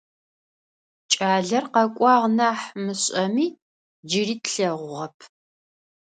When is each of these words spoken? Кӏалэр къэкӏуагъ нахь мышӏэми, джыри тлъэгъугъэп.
Кӏалэр 1.11 1.65
къэкӏуагъ 1.73 2.25
нахь 2.37 2.65
мышӏэми, 2.83 3.45
джыри 4.07 4.35
тлъэгъугъэп. 4.43 5.17